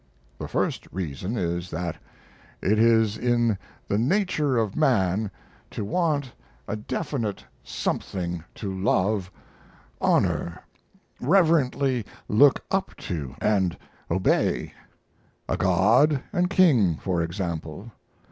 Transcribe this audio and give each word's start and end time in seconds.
The 0.39 0.47
first 0.47 0.87
reason 0.91 1.37
is, 1.37 1.69
that 1.69 1.95
it 2.59 2.79
is 2.79 3.19
in 3.19 3.55
the 3.87 3.99
nature 3.99 4.57
of 4.57 4.75
man 4.75 5.29
to 5.69 5.85
want 5.85 6.33
a 6.67 6.75
definite 6.75 7.45
something 7.63 8.43
to 8.55 8.73
love, 8.73 9.29
honor, 10.01 10.59
reverently 11.19 12.03
look 12.27 12.63
up 12.71 12.95
to 13.11 13.35
and 13.39 13.77
obey; 14.09 14.73
a 15.47 15.55
God 15.55 16.23
and 16.33 16.49
King, 16.49 16.95
for 16.97 17.21
example. 17.21 17.91